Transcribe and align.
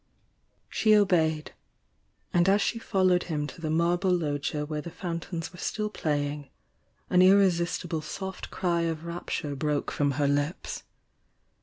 She 0.67 0.95
obeyed,— 0.95 1.51
and 2.33 2.49
as 2.49 2.59
she 2.59 2.79
followed 2.79 3.25
him 3.25 3.45
to 3.45 3.61
the 3.61 3.69
marble 3.69 4.09
loggia 4.09 4.65
where 4.65 4.81
the 4.81 4.89
fountains 4.89 5.53
were 5.53 5.59
still 5.59 5.91
play 5.91 6.27
ing, 6.31 6.49
an 7.11 7.21
irresistible 7.21 8.01
soft 8.01 8.49
cry 8.49 8.81
of 8.81 9.05
rapture 9.05 9.55
broke 9.55 9.91
from 9.91 10.13
her 10.17 10.27
lips. 10.27 10.81